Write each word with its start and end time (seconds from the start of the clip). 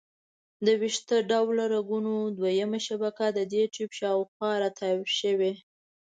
د 0.65 0.67
ویښته 0.81 1.17
ډوله 1.29 1.65
رګونو 1.73 2.13
دویمه 2.37 2.79
شبکه 2.87 3.25
د 3.31 3.39
دې 3.51 3.63
ټیوب 3.73 3.91
شاوخوا 3.99 4.51
را 4.61 4.69
تاو 4.79 4.99
شوي. 5.19 5.53